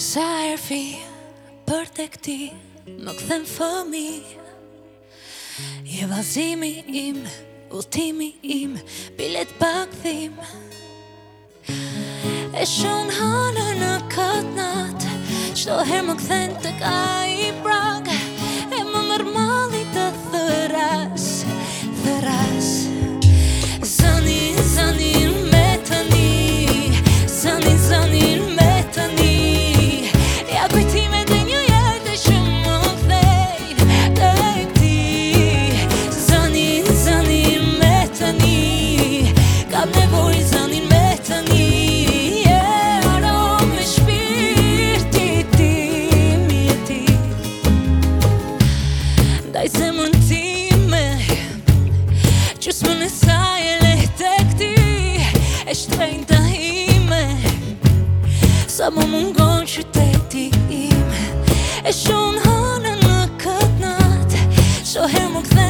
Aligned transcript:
Sa 0.00 0.22
erfi 0.48 0.96
për 1.68 1.90
të 1.96 2.04
këti 2.14 2.36
Më 2.86 3.12
këthem 3.18 3.42
fëmi 3.50 4.04
Je 5.92 6.08
vazimi 6.08 6.70
im 7.02 7.18
Ultimi 7.76 8.30
im 8.56 8.78
Bilet 9.18 9.52
pak 9.60 9.92
thim 10.02 10.38
E 11.68 12.64
shumë 12.72 13.12
hanë 13.20 13.66
në 13.82 13.92
këtë 14.16 14.54
natë 14.56 15.12
Qdo 15.60 15.76
her 15.92 16.08
më 16.08 16.16
këthen 16.22 16.56
të 16.64 16.72
ka 16.80 16.96
i 17.44 17.52
brak 17.60 18.08
E 18.08 18.80
më 18.80 19.04
mërmali 19.12 19.79
A 49.60 49.66
i 49.68 49.68
zemë 49.76 50.06
në 50.08 50.20
timë, 50.24 51.38
që 52.64 52.72
s'më 52.72 53.08
e 53.72 53.74
lehte 53.82 54.30
këti 54.52 54.70
E 55.68 55.74
shtrejnë 55.76 56.24
ta 56.30 56.38
ime, 56.56 57.20
sa 58.72 58.88
më 58.96 59.04
më 59.12 59.20
ngonë 59.34 59.68
që 59.74 59.84
te 59.98 60.06
timë 60.32 60.88
E 61.84 61.92
shumë 61.92 62.38
në 62.40 62.48
hanë 62.48 62.94
në 63.04 63.14
këtë 63.44 63.76
natë, 63.84 64.46
shumë 64.94 65.12
hemë 65.18 65.44
në 65.60 65.69